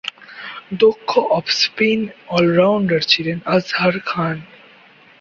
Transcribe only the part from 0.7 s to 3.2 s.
দক্ষ off spin all-rounder